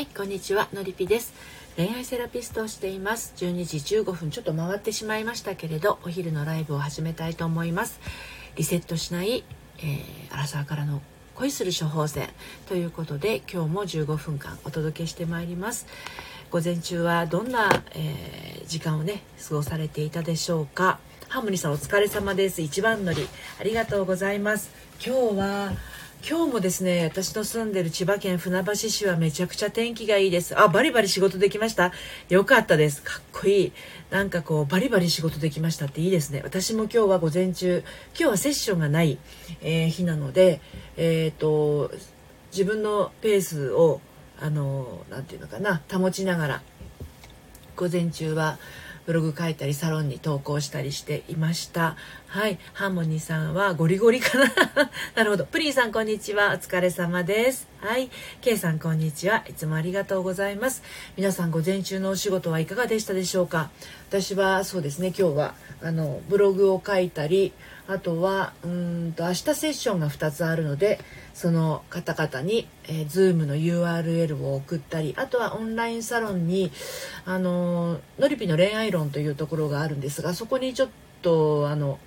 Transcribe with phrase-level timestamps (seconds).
[0.00, 1.34] はいこんにちはのりぴです。
[1.76, 3.34] 恋愛セラピストをしています。
[3.36, 8.00] 12時15分ちょっと回ってしまいましたけれどお昼のライブを始めたいと思います。
[8.56, 9.44] リセットしない、
[9.80, 11.02] えー、アラサーからの
[11.34, 12.30] 恋する処方箋。
[12.66, 15.86] ということで今日も15分間お届けしてまいります。
[16.50, 19.20] 午前中はどんな、えー、時間をね
[19.50, 20.98] 過ごされていたでしょうか。
[21.28, 22.62] ハーモニーさんお疲れ様です。
[22.62, 23.28] 一番乗り
[23.60, 24.70] ありがとうございます。
[25.04, 25.72] 今日は
[26.28, 30.58] 今日もですね私の住んでる千葉県船橋市はめちゃくちゃ天気がいいです。
[30.58, 31.92] あバリバリ仕事できました。
[32.28, 33.02] よかったです。
[33.02, 33.72] かっこいい。
[34.10, 36.42] なんかこうバリバリ仕事できましたっていいですね。
[36.44, 39.18] 私も今日は午前中今日はセッションがない、
[39.62, 40.60] えー、日なので
[40.98, 41.90] えっ、ー、と
[42.52, 44.02] 自分のペースを
[44.38, 46.62] あの何て言うのかな保ちながら
[47.76, 48.58] 午前中は
[49.06, 51.96] ブログ書いたりサロンに投稿したりしていました。
[52.30, 52.60] はい。
[52.74, 54.44] ハーモニーさんはゴリゴリかな。
[55.16, 55.44] なるほど。
[55.46, 56.50] プリンさんこんにちは。
[56.50, 57.66] お疲れ様です。
[57.80, 58.08] はい。
[58.40, 59.42] K さんこんにちは。
[59.48, 60.84] いつもありがとうございます。
[61.16, 63.70] 皆さん午前中のお仕事はいかがでしたでしょうか？
[64.10, 65.08] 私はそうですね。
[65.08, 67.52] 今日はあのブログを書いたり
[67.88, 71.00] あとはうんと明日セッションが2つあるので
[71.34, 76.70] その方々に、えー、Zoom の URL を送ったりあとはオンラインサロンに
[77.24, 80.88] あののりぴの恋愛論というところがあるんですがそこにちょっ
[81.22, 81.98] とあの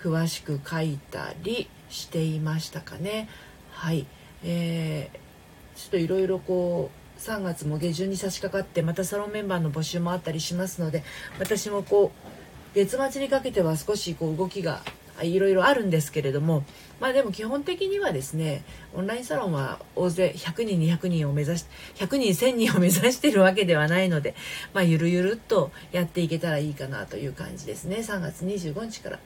[0.00, 3.28] 詳しく書いたりしていましたかね。
[3.72, 4.06] はい。
[4.44, 11.02] えー、ちょっといろいろこう3月も下旬に差し掛かってまたサロンメンバーの募集もあったりしますので
[11.38, 14.82] 私もこう月末にかけては少しこう動きが
[15.22, 16.62] いろいろあるんですけれども
[17.00, 18.62] まあでも基本的にはですね
[18.94, 24.36] オンラインサロンは大勢100人200人を目指し100人1000人を目指しているわけではないので
[24.72, 27.96] まあゆるゆるっとやっていけたらいいかなという感じですね。
[27.96, 29.18] 3月25日から。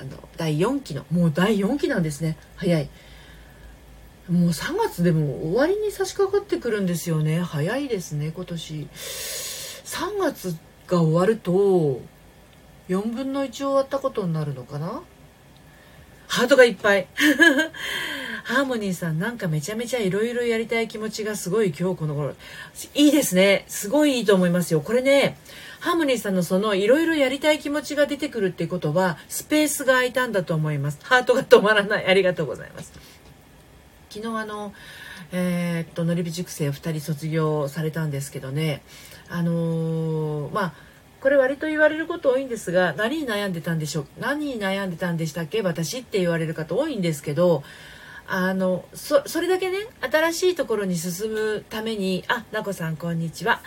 [0.00, 2.36] あの第4期のもう第4期なんですね。
[2.56, 2.88] 早い。
[4.30, 7.40] もう3月でも終わりに差し掛かってくるんですよね。
[7.40, 8.88] 早いですね今年。
[8.92, 12.00] 3月が終わると
[12.88, 15.02] 4分の1終わったことになるのかな？
[16.26, 17.08] ハートがいっぱい。
[18.48, 22.34] ハーモニーさんなんかめちゃめちゃいろいろやりたい気持ちがすごい今日この頃。
[22.94, 23.66] いいですね。
[23.68, 24.80] すごいいいと思いますよ。
[24.80, 25.36] これね
[25.80, 30.98] ハーモニーさんのそのいろいろやりたい気持ちが出てくるっていうことはスペースが空いたんだと思います。
[31.02, 32.06] ハートが止まらない。
[32.06, 32.90] ありがとうございます。
[34.08, 34.72] 昨日あの
[35.30, 38.80] えー、っとのりび塾生2人卒業されたんですけどね。
[39.28, 40.72] あのー、まあ
[41.20, 44.06] これ割と言われること多いんですが何に悩んでたんでしょう。
[44.18, 45.60] 何に悩んでたんでしたっけ？
[45.60, 47.62] 私って言われる方多いんですけど
[48.30, 53.62] あのそれだけね新しいところに進むためにあなこさんこんにちは。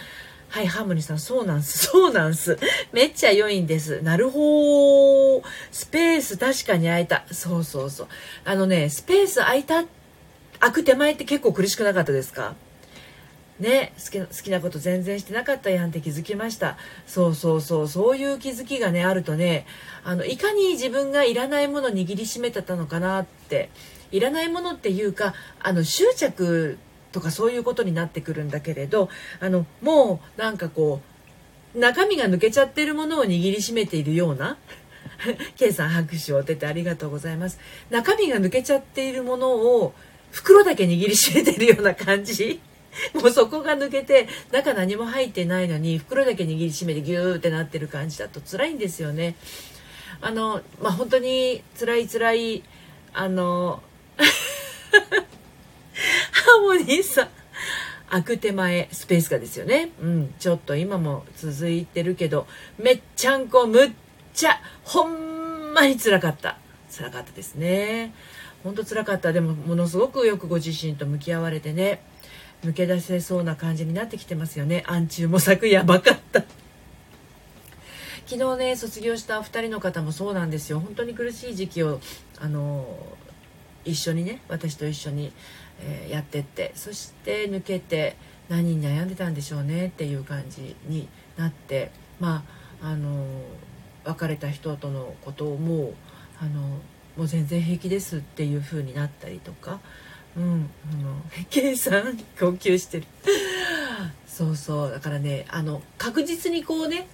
[0.49, 1.87] はいハーモニーさんそうなんす。
[1.89, 2.59] そうなんす。
[2.91, 4.01] めっちゃ良いんです。
[4.03, 7.23] なるほどスペース確かに空いた。
[7.31, 8.07] そうそうそう。
[8.45, 9.85] あのねスペース空いた
[10.59, 12.53] 開く手前って結構苦しくなかったですか？
[13.59, 16.77] ね好き好きなこと全然してなかったやんって気づきました。
[17.07, 17.87] そうそうそう。
[17.87, 19.65] そういう気づきがねあるとね
[20.03, 23.69] あのいかに自分がいらないもの握りしめてたのかなって
[24.11, 26.77] いらないものっていうかあの執着
[27.11, 31.01] とかそういうことになってくるんだけれどあのもうなんかこ
[31.75, 34.57] う中身が抜けちゃってるものを握りしめているような
[35.55, 39.93] K さん拍手を当ててありがとうございます中身が抜けちゃっているものを
[40.31, 42.61] 袋だけ握りしめてるような感じ
[43.13, 49.35] もうそこが抜けて中何も入ってないのに袋だけ握りしめてギューってなってる感じだと辛いんですよね。
[50.19, 52.63] あのまあ本当に辛い辛い
[53.13, 53.81] あの
[54.19, 57.29] ハーモニーさん
[58.09, 59.89] 開く手前スペースがですよね。
[60.01, 63.91] うん、ちょっと今も続いてるけどめっちゃんこむっ
[64.33, 66.57] ちゃほんまに辛かった。
[66.93, 68.13] 辛かったですね。
[68.63, 69.31] ほんと辛かった。
[69.31, 72.01] でもものすごくよくご自身と向き合われてね。
[72.63, 76.43] 抜け出せそうな感じになってきてますよね暗中模索やばかった
[78.27, 81.99] 昨日ね卒業した2人の方もそうなんですよ本当に苦しい時期を
[82.39, 82.85] あの
[83.85, 85.31] 一緒にね私と一緒に、
[85.81, 88.15] えー、やってってそして抜けて
[88.49, 91.07] 何に悩んでたんでしょうねっていう感じに
[91.37, 92.43] なってま
[92.81, 93.25] ああの
[94.03, 95.93] 別れた人とのことをもう
[96.41, 96.61] あの
[97.17, 99.79] もう全然平気ですっていう風になったりとか
[100.35, 101.15] うんあの
[101.49, 103.05] 計算号泣してる。
[104.27, 107.07] そうそうだからねあの確実にこうね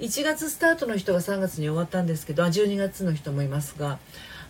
[0.00, 3.98] 1月スタートの人が3月に終わったんですけど12月の人もいますが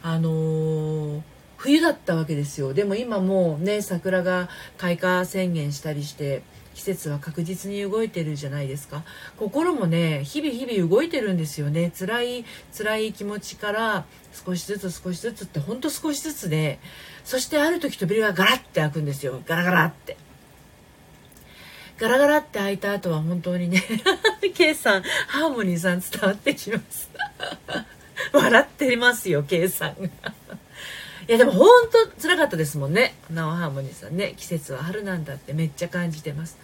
[0.02, 1.22] あのー、
[1.56, 2.74] 冬だったわけですよ。
[2.74, 4.48] でも今もうね桜が
[4.78, 6.42] 開花宣言したりして
[6.74, 9.02] 季節は確実に動いてるじゃないですか。
[9.38, 11.90] 心もね日々日々動いてるんですよね。
[11.98, 12.44] 辛い
[12.76, 16.78] 辛い気持ちから少しずつ少しずつってほんと少しずつで
[17.24, 19.40] そしてある時扉がガラッて開くんですよ。
[19.46, 20.16] ガラガラって。
[21.98, 23.82] ガラガラって開いた後は本当にね
[24.54, 27.10] K さんハーモニーさん伝わってきます。
[28.32, 30.45] 笑ってますよ K さんが。
[31.28, 31.68] いやでも本
[32.14, 33.14] 当辛かったですもんね。
[33.30, 34.34] ナオハーモニーさんね。
[34.36, 36.56] 季節は春なんだってめっちゃ感じてます。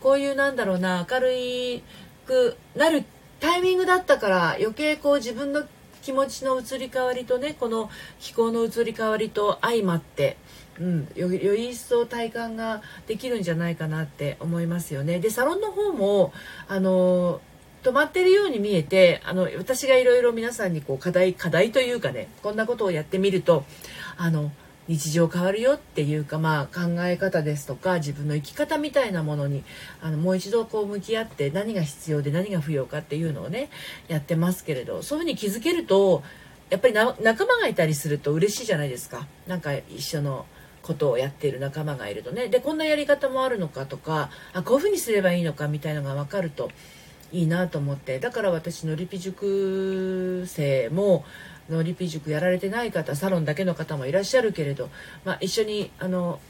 [0.00, 1.82] こういうなんだろうな明るい
[2.26, 3.04] くなる
[3.38, 5.64] タイミングだったから余計こう自分の
[6.00, 10.38] 気持ちの移り変わりとねこの気候の移り変わりと相まって、
[10.80, 15.18] うん、よより一層体感ができるんじゃないかなって思いますよね。
[15.18, 16.32] でサロンの方も
[16.66, 17.42] あの
[17.82, 23.64] 止まってるように見えてあの私がいろいろ皆さんにこう課題課題というかねこんなことをやってみると
[24.16, 24.50] あの
[24.88, 29.62] 日常変わるよっていうか、まあ、考え方ですとか自分の生き方みたいなものに
[30.00, 33.68] あのもう一度こう向き合って何が必要で何が不要かっていうのをね
[34.08, 36.22] やってますけれどそういうふうに気づけると
[36.70, 39.26] やっぱり仲間がいたりすると嬉しいじゃないですか。
[39.46, 40.44] なんか一緒の
[40.82, 42.48] ことをやっている仲間がいるとね。
[42.48, 46.70] でこんなやり方もあるのかとかあこういうふうにすればいいのかみたいのが分かると
[47.32, 48.18] いいなと思って。
[48.18, 51.24] だから私のリピ塾生も
[51.68, 54.88] のリピ塾やられてない方サロンだけの方もいらっしゃるけれど、
[55.24, 56.40] まあ、一緒にあの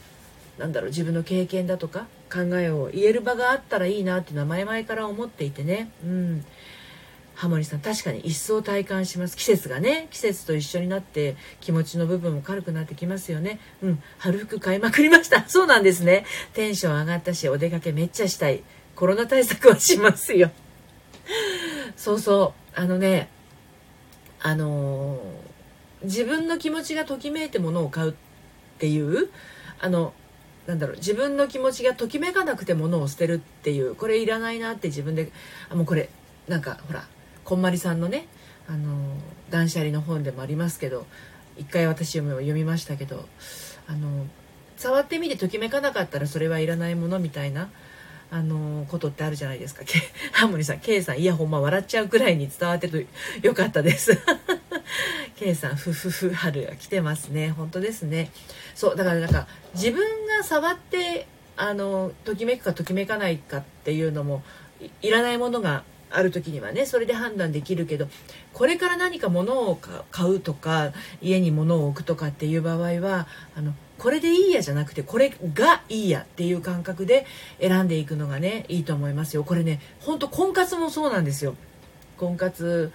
[0.59, 6.45] なんだろう自分の経験だとか考えを言える場があったらいいなっていうのは前々から思っていてね、うん、
[7.35, 9.37] ハモリさん確かに一層体感します。
[9.37, 13.61] 季節がね季節と一緒になって気持ちの部分も軽くなってきますよね。
[13.83, 14.03] うん。
[14.19, 15.49] 春服買いまくりました。
[15.49, 16.25] そうなんですね。
[16.53, 18.63] テンション上がったしお出かけめっちゃしたい。
[18.97, 20.51] コロナ対策はしますよ。
[21.97, 22.81] そうそう。
[22.81, 23.29] あのね
[24.41, 28.15] あのー、自分の気持ちがときめいてものを買うっ
[28.79, 29.31] ていう
[29.81, 30.13] あの
[30.67, 35.33] なんだろう自分の気持ちがときめかなくてものを捨てるっていうこれいらないなって自分で
[35.71, 36.09] あもうこれ
[36.47, 37.09] なんかほら
[37.43, 38.29] こんまりさんのね
[38.69, 39.17] あの
[39.51, 41.07] 断捨離の本でもありますけど
[41.57, 43.27] 一回私も読みましたけど
[43.89, 44.27] あの
[44.77, 47.71] 触ってみてときめかなかったらそれはいらないものみたいな
[48.31, 49.83] あのことってあるじゃないですか。
[50.33, 53.07] ハーモニーさん、K さん、いやほんま笑っちゃうくらいに伝わってる
[53.41, 54.19] とよかったです。
[55.37, 57.51] K さん、ふふふ、春が来てますね。
[57.51, 58.31] 本当ですね。
[58.75, 61.27] そう、だからなんか、自分が触って、
[61.57, 64.43] あの、ときめくかときめかないかっていうのも、
[65.01, 68.09] いらないものがある時にはねそれで判断できるけど
[68.53, 69.79] これから何か物を
[70.11, 73.27] 買うとか家に物を置くとかっていう場合は
[73.57, 77.27] あのこれでいいやじゃなくてこれがいいやっていう感覚で
[77.61, 79.45] 選んでいくのがねいいと思いますよ。
[79.45, 81.57] これねほんと婚活もそうなんですよ。
[82.17, 82.93] 婚活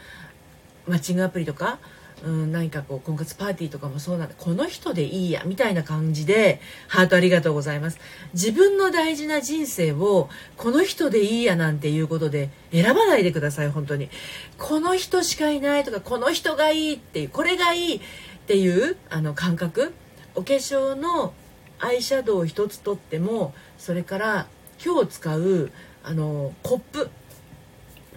[0.87, 1.79] マッチングアプリとか
[2.23, 7.99] うん、何かこう婚活パーティーとかもそうなんでこの人でいいやみたいな感じでハートありがとうございます。
[8.33, 14.09] 自分の大事な人生をこの人でいいやなんていうことで選ばないでください本当に。
[14.57, 18.01] この人しかいないとかこの人がいいっていうこれがいいっ
[18.47, 19.93] ていうあの感覚。
[20.35, 21.33] お化粧の
[21.79, 24.47] アイシャドウを一つとってもそれから
[24.83, 25.71] 今日使う
[26.03, 27.09] あのコップ。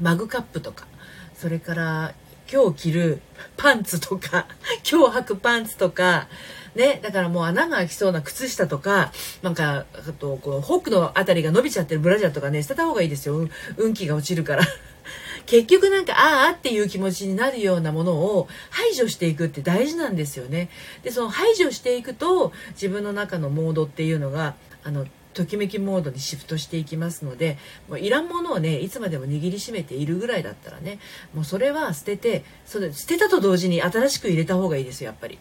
[0.01, 0.87] マグカップとか。
[1.35, 2.15] それから
[2.51, 3.21] 今日着る
[3.57, 4.47] パンツとか
[4.89, 6.29] 今日履くパンツとか
[6.77, 9.11] ね、だからもう穴が開きそうな靴下とか、
[9.43, 13.49] なんか、あと、こう、ホックのあたりが伸びちゃってるブラジャーとかね、捨てた方がいいですよ。
[13.79, 14.63] 運気が落ちるから。
[15.47, 20.69] 結局なんか、ああっていう気持ちになるようなものを排除していくって大事なんですよね。
[21.03, 24.55] で、その排除していくと、自分の中のモードっていうのが、
[24.85, 30.99] あの、ときめきモードにシフトしていきますのでもういらんものをねいつまでも握りしめているぐらいだったらね
[31.35, 35.39] もうそれは捨ててそれ捨てたと同時に新しく入れた方がいいですよやっぱり。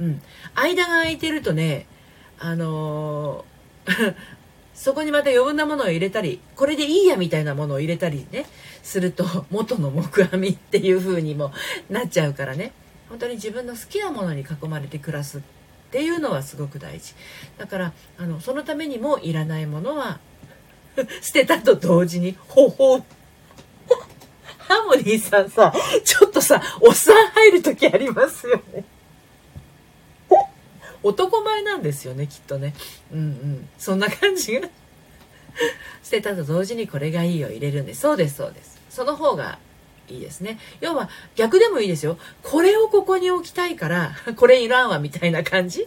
[0.00, 0.20] うん、
[0.56, 1.86] 間が空いてるとね
[2.38, 4.14] あのー
[4.74, 8.46] そこにまた余分なものを入れたりこれでいいやみたいなものを入れたりね
[8.82, 11.52] すると 元の木阿弥っていう風にも
[11.88, 12.72] なっちゃうからね
[13.08, 15.42] 本当に自分の好きなものに囲まれて暮らす
[15.94, 17.14] っていうのはすごく大事。
[17.56, 20.18] だからあのそのためにもいらないものは
[21.22, 25.72] 捨てたと同時にほほハーモニーさんさ
[26.04, 28.84] ちょっとさおっさん入る時ありますよね。
[31.04, 32.74] 男前なんですよねきっとね。
[33.12, 33.68] うんうん。
[33.78, 34.68] そんな感じが。
[36.02, 37.94] 捨てたと同時にこれがいいを入れるんで。
[37.94, 38.80] そうですそうです。
[38.90, 39.60] その方が
[40.08, 40.58] いいですね。
[40.80, 42.18] 要は逆でもいいですよ。
[42.42, 45.86] これをここに置きたいから これいらんわみたいな感じ？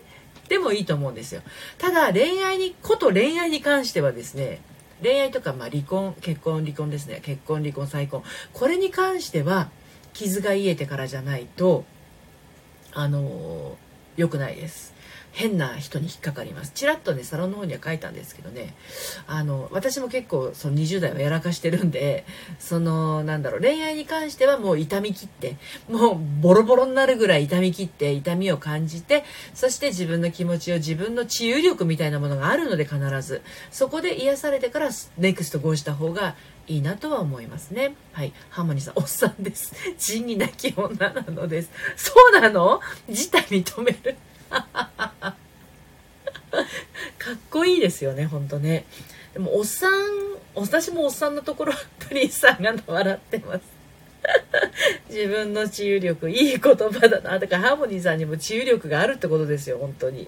[0.49, 1.41] でもいいと思うんですよ。
[1.77, 4.61] ただ恋愛にこと恋愛に関してはですね
[5.03, 7.21] 恋愛とかまあ離婚結婚離婚ですね。
[7.23, 8.23] 結婚離婚再婚。
[8.53, 9.69] これに関しては
[10.13, 11.85] 傷が癒えてからじゃないと
[12.93, 13.77] あの
[14.17, 14.97] 良くないです。
[15.37, 16.71] 変な人に引っかかります。
[16.73, 18.73] ちらっとねサロンの方には書いたんですけどね。
[19.27, 22.25] あの私も結構その20代はやらかしてるんで
[22.57, 25.57] そのなんだろう恋愛に関してはもう痛み切って
[25.89, 33.43] もうボロボロになるぐらい痛み切って痛みを感じてそして自分の気持ちを自分の治癒力みたいなものがあるので必ず。
[33.69, 36.35] そこで癒されてからネクストゴーした方が
[36.67, 37.95] いいなとは思いますね。
[38.11, 38.33] はい。
[38.49, 39.73] ハーモニーさん、おっさんです。
[39.97, 41.69] 仁義なき女なのです。
[41.95, 42.81] そうなの？
[43.07, 44.15] 自体認める。
[44.49, 45.35] か
[47.33, 48.85] っこいいですよね、ほんとね。
[49.33, 49.91] でも、おっさん、
[50.55, 53.61] 私もおっさんのところ、プリンさんが笑ってます。
[55.09, 57.39] 自分の治癒力、いい言葉だな。
[57.39, 60.27] だからハーモニーさんにも治癒力があるってことですよ、本当に。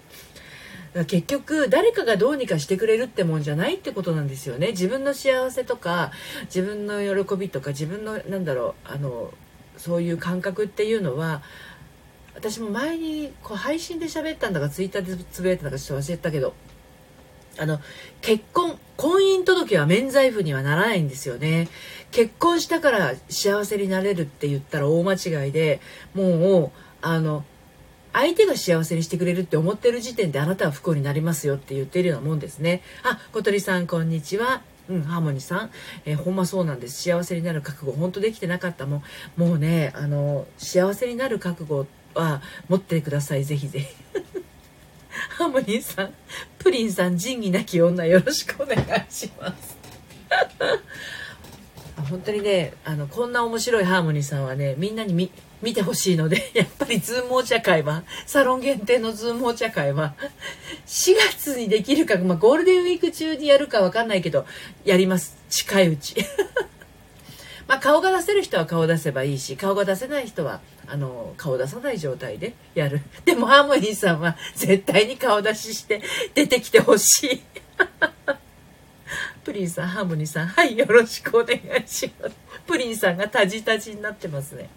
[1.08, 4.70] 結局誰かがどうにかしてくれるってもんじゃないってことなんですよね。
[4.72, 6.12] 自分の幸せとか
[6.46, 9.32] 自分の喜びとか自分のなんだろうあの
[9.78, 11.42] そういう感覚っていうのは
[12.36, 16.54] 私も前にこう配信で喋ったんだかツイッターでつぶやいたんだかちょっと忘れたけど
[17.58, 17.80] あの
[18.22, 21.68] 結婚婚姻届は免罪符にはならないんですよね。
[22.12, 25.80] 結婚したから幸せになれるって言ったら大間違いで
[26.16, 27.46] もうあの
[28.14, 32.82] 相手が幸せにしてくれるって思ってる時点であなたは不幸になりますよって言ってるようなもんですね。
[33.04, 34.62] あ、小鳥さんこんにちは。
[34.90, 35.70] うん、ハーモニーさん、
[36.06, 37.04] えー、ほんまそうなんです。
[37.04, 39.04] 幸せになる覚悟、本当できてなかったもん。
[39.38, 41.86] もうね、あの、幸せになる覚悟
[42.16, 43.46] は持ってください。
[43.46, 43.88] ぜひぜひ。
[45.38, 46.14] ハーモニーさん、
[46.58, 49.78] プリンさん、仁義なき女、よろしくお願いします。
[52.10, 60.16] 本当にね、あの、こんな面白いハーモニーさんはね、みんなに見、見てほしいので、 やっぱり Zoom お茶会は、サロン限定の Zoom お茶会は、
[60.88, 64.46] 4月にできるか、まあ、ゴールデンウィーク中にやるかわかんないけど、
[64.84, 65.38] やります。
[65.50, 66.16] 近いうち。
[67.68, 73.02] まあ、顔が出せる人は顔出せばいいし、顔が出せない人は、あの、顔出さない状態でやる。
[73.26, 76.02] でも、ハーモニーさんは絶対に顔出しして
[76.34, 77.42] 出てきてほしい。
[79.50, 82.36] プリンさん、ハーモニーさん、はい、よろしくお願いします。
[82.68, 84.70] プリンさんがタジタジになってますね。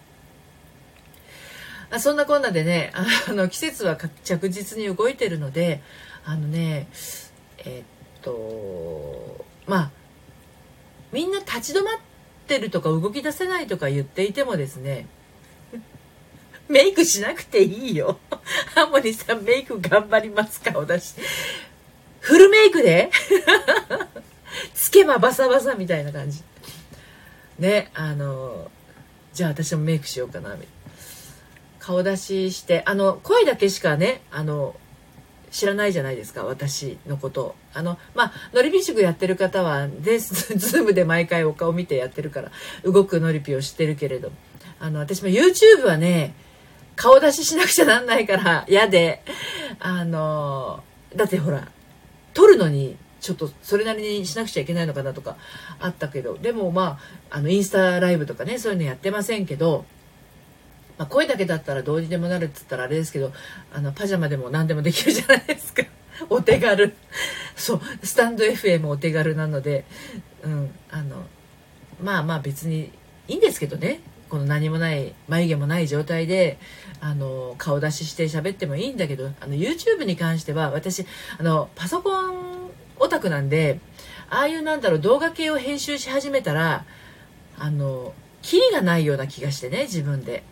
[1.91, 5.83] あそんなこんなでねあの季節は着実に動いてるので
[6.25, 6.88] あのね
[7.59, 9.91] えっとまあ
[11.12, 11.99] みんな立ち止まっ
[12.47, 15.07] てるとか動き出せないとか言っていてもですね
[16.71, 18.19] メイクしなくていいよ。
[18.75, 20.79] ハモニさんメイク頑張りますか？
[20.79, 21.17] お出し。
[22.21, 23.11] フルメイクで？
[24.75, 26.42] つけばバサバサみたいな感じ。
[27.59, 28.71] ね、あの、
[29.33, 30.83] じゃあ私もメイクしようかな、みたいな。
[31.83, 34.76] 顔出ししてあの声だけしかねあの
[35.50, 42.52] 知らないじゃないですか私のことあのまあのりぴ塾やってる方はで Zoom で毎回お顔見てやってるから
[42.85, 44.31] 動くのりぴを知ってるけれど
[44.78, 46.35] あの私も YouTube はね
[46.95, 49.21] 顔出ししなくちゃなんないから嫌で
[49.81, 50.85] あの
[51.16, 51.66] だってほら
[52.33, 55.37] 撮るのにちょっとそれなりにしなくちゃいけないのかなとか
[55.81, 56.99] あったけどでもま
[57.31, 59.87] ああのインスタライブとかねそういうのやってませんけど
[60.99, 63.33] まあ、声だけだったらどうにでもなるっつったらあれですけど
[63.73, 65.83] あのパジャマでも何でもできるじゃないですか。
[66.29, 66.95] お手軽。
[67.57, 69.85] そうスタンド FM お手軽なので、
[70.45, 71.26] うん、あの
[72.02, 72.93] まあまあ別に
[73.26, 74.00] いいんですけどね。
[74.29, 76.59] この何もない眉毛もない状態で
[77.00, 81.05] あの顔出しして喋ってもいいんだけどあの YouTube に関しては私
[81.38, 82.71] あのパソコン
[83.03, 83.81] オタクなんで
[84.31, 86.85] ああいうなんだろう動画系を編集し始めたら
[87.59, 90.43] あのキリがないような気がしてね自分で。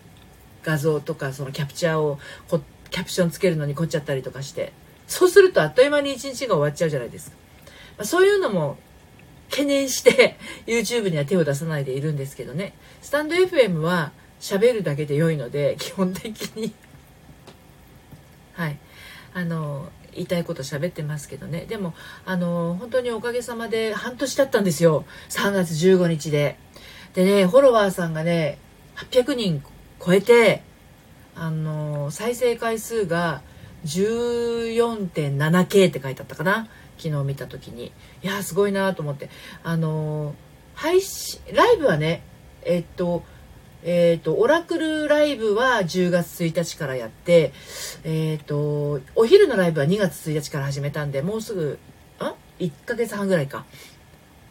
[0.62, 4.72] 画像とかそのキャプチャーをこキャプションつけるのに凝っちゃったりとかして。
[5.06, 7.36] そうするとあっという間に一日が終わっちゃうじゃないですか、
[7.98, 8.76] まあ、そういうのも
[9.50, 10.36] 懸念して
[10.68, 12.74] YouTube には手を出さないでいるんですけどね。
[13.02, 16.72] スタンド FM は喋るだけで良いので基本的に。
[18.52, 18.78] はい。
[19.34, 21.66] あの言いたいこと喋ってますけどね。
[21.68, 25.04] でもあの本当におかげさまで半年経ったんですよ。
[25.28, 26.56] 3月15日で。
[27.14, 28.58] でねフォロワーさんがね
[28.96, 29.62] 800人
[30.04, 30.62] 超えて
[31.34, 33.42] あの再生回数が
[33.84, 36.68] 14.7K って書いてあったかな。
[36.98, 37.92] 昨日見た時に。
[38.22, 39.30] いやすごいなと思って。
[39.62, 40.34] あの
[40.74, 42.22] 配信ライブはね
[42.62, 43.22] えっと
[43.82, 47.52] えっ、と、オラクルライブは10月1日からやって、
[48.04, 51.78] えっ、と、お昼のライブは2月1日から始めたんで、もうすぐ、
[52.20, 53.64] ん ?1 ヶ月半ぐらいか。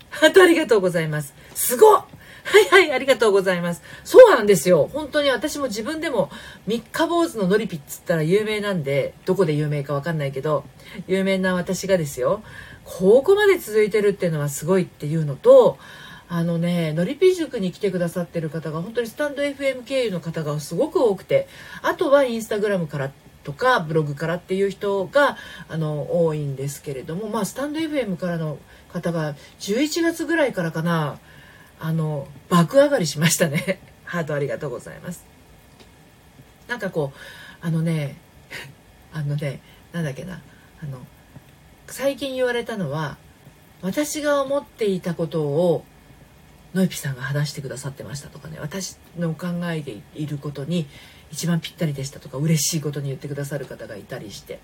[0.24, 1.34] あとありがとうございます。
[1.54, 2.06] すごっ
[2.44, 3.84] はいはい、ありがとうございます。
[4.04, 4.90] そうなんですよ。
[4.92, 6.32] 本当に私も自分でも
[6.66, 10.64] 三日坊主ののりぴっつったら有名なんで、どこで有名かわかんないけど、
[11.08, 12.42] 有名な私がですよ、
[12.86, 15.78] ここまで続いてるっていうのはすごいっていうのと、
[16.32, 21.48] あのね、のりぴ塾に来てくださってる方が本当にスタンド FM 経由の方がすごく多くて、
[21.82, 23.12] あとはインスタグラムから
[23.44, 25.38] とかブログからっていう人が
[25.70, 28.60] あの多いんですけれどもまあスタンド FM からの
[28.92, 31.18] 方が11月ぐらいからかな
[31.80, 33.80] あの爆上がりしましたね。
[34.06, 35.26] ハートありがとうございます。
[36.68, 38.18] なんかこうあのね
[39.14, 39.62] あのね
[39.94, 40.42] なんだっけな
[40.84, 41.00] あの
[41.88, 43.18] 最近言われたのは
[43.82, 45.86] 私が思っていたことを
[46.74, 50.88] ノイピさんが話してくださってましたとかね私の考えていることに
[51.32, 54.60] 一番ぴったりでしたとか嬉しいことに言ってくださる方がいたりして。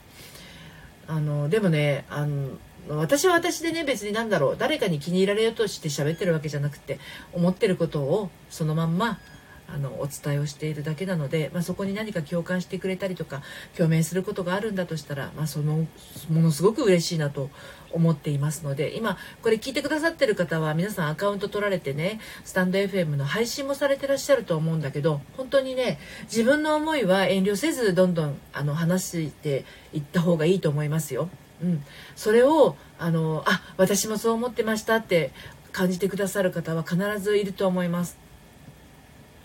[1.07, 2.49] あのでもねあの
[2.89, 6.99] 私は私でね別に何だろう誰かに気に入られようとして喋ってるわけじゃなくて
[7.33, 9.19] 思ってることをそのまんま
[9.67, 13.41] あのお伝えをしているだけなので、まあ、そこに何か共感してくれたりとか
[13.75, 15.87] 共鳴することがあるんだとしたら、まあ、その
[16.29, 17.49] ものすごく嬉しいなと
[17.91, 31.29] 思っていますので今これ聞いてくださってる方は皆さんアカウント取られてねスタンド FM の配信もされてらっしゃると思うんだけど本当にね自分の思いは遠慮せずどんどんあの話していった方がいいと思いますよ。
[31.63, 31.83] うん、
[32.17, 35.31] それをあのあ私もそう思ってましたって
[35.71, 38.17] 感じてくださる方は必ずいると思います。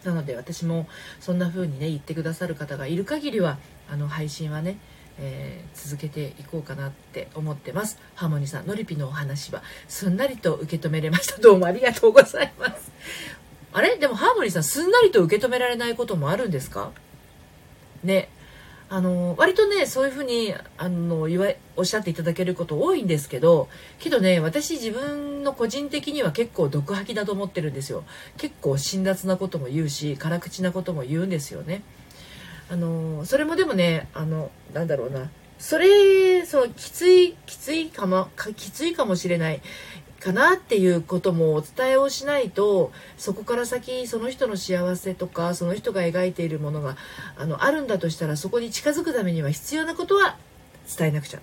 [0.04, 0.88] なので私も
[1.21, 3.59] そんな風にね言ってくださる方がいる限りは
[3.90, 4.78] あの配信はね、
[5.19, 7.99] えー、続けていこうかなって思ってます。
[8.14, 11.38] ハーモニーさんのりぴのお話はすんなりと受け止めれました。
[11.42, 12.90] どうもありがとうございます。
[13.73, 13.97] あれ？
[13.99, 16.92] でもハーモニーさんすんなりと受け止められないこともあるんですか？
[18.02, 18.28] ね。
[18.93, 23.69] あの割とねそういうふうにあの言わおっしゃっていただけること多いんですけど
[24.01, 28.03] けどね私自分の個人的には結構毒吐きだと思ってるんですよ。
[28.37, 31.83] 結構辛辣なことも言うし辛口なことも言うんですよね。
[32.69, 35.31] あのそれもでもねあのなんだろうな。
[35.61, 39.61] それそのきついきついかもきついかもしれない。
[40.21, 46.97] かなっていうこともお伝えをしないとそこから先その人の幸せとかその人が描いているものが
[47.37, 50.37] あのあるんだとしたらそこに近づくためには必要なことは
[50.97, 51.41] 伝えなくちゃっ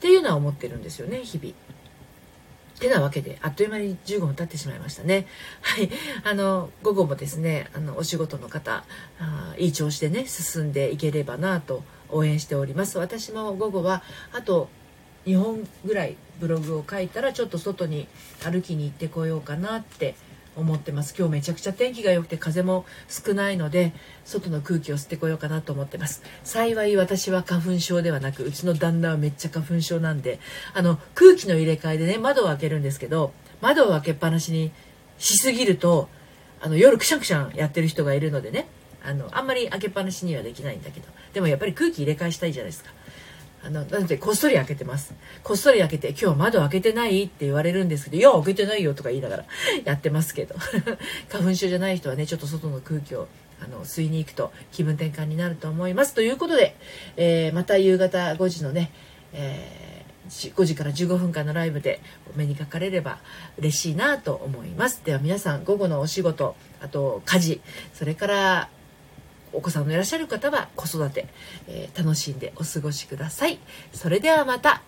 [0.00, 1.54] ていうのは思ってるんですよね日々。
[2.80, 5.26] てなわけであっという間に15分経ってしまいましたね。
[5.62, 5.88] はい。
[6.24, 8.84] あの、午後もですね、あの、お仕事の方、
[9.18, 12.98] あいい調子でね、進んでいければなと応援しております。
[12.98, 14.02] 私も午後は、
[14.32, 14.68] あと
[15.26, 18.06] 2本ぐらいブログを書いたらちょっと外に
[18.42, 20.14] 歩きに行ってこようかなって
[20.56, 21.14] 思ってます。
[21.18, 23.92] 今日めちゃくちゃ天気が良くて風も少ないので
[24.24, 30.38] 外の空気を吸ってこようかなと思ってます幸い私は花粉症ではなくうちの旦那はめっちゃ花粉症なんで
[30.72, 34.70] あの空気の入れ替えでね窓を開けるんですけど窓を開けっぱなしに
[35.18, 36.08] しすぎると
[36.60, 38.68] あの夜くしゃくしゃやってる人がいるのでね
[39.04, 41.06] あのあんまり開けっぱなしにはできないんだけど。
[41.34, 42.90] でもやっぱり空気入れ替えしたいじゃないですか。
[43.64, 45.14] あの、なので、こっそり開けてます。
[45.42, 49.44] こっそり開けて、今日窓開けてないって言われるんですけど、いや、開けてないよとか言いながら
[49.84, 50.54] やってますけど。
[51.32, 53.26] 花粉症じゃない人はね、ちょっと外の空気を
[53.62, 56.12] あの吸いに行くと気分転換になると思います。
[56.12, 56.76] ということで、
[57.16, 58.90] えー、また夕方5時のね、
[59.32, 62.00] えー、5時から15分間のライブで
[62.34, 63.18] お目にかかれれば
[63.56, 65.02] 嬉しいなと思います。
[65.04, 67.60] では皆さん午後のお仕事、あと家事、
[67.94, 68.68] それから
[69.54, 71.26] お子さんのいらっしゃる方は子育て、
[71.68, 73.58] えー、楽しんでお過ごしください。
[73.92, 74.82] それではまた。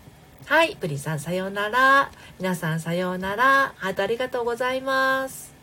[0.47, 2.11] はい、プリンさんさようなら。
[2.39, 3.75] 皆さんさようなら。
[3.77, 5.56] ハートありがとうございます。